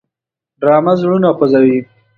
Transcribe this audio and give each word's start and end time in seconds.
ډرامه 0.59 0.93
زړونه 1.01 1.29
خوځوي 1.37 1.77